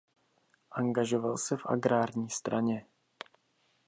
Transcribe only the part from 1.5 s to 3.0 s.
v agrární straně.